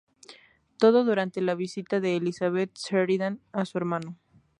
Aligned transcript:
Todo 0.79 1.03
durante 1.03 1.41
la 1.41 1.53
visita 1.53 1.99
de 1.99 2.15
Elizabeth 2.15 2.71
Sheridan 2.75 3.39
a 3.51 3.65
su 3.65 3.77
hermano. 3.77 4.17